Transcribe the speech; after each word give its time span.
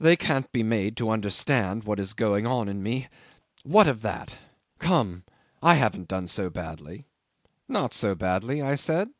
They 0.00 0.16
can't 0.16 0.50
be 0.50 0.62
made 0.62 0.96
to 0.96 1.10
understand 1.10 1.84
what 1.84 2.00
is 2.00 2.14
going 2.14 2.46
on 2.46 2.70
in 2.70 2.82
me. 2.82 3.06
What 3.64 3.86
of 3.86 4.00
that? 4.00 4.38
Come! 4.78 5.24
I 5.62 5.74
haven't 5.74 6.08
done 6.08 6.26
so 6.26 6.48
badly." 6.48 7.04
'"Not 7.68 7.92
so 7.92 8.14
badly," 8.14 8.62
I 8.62 8.76
said. 8.76 9.10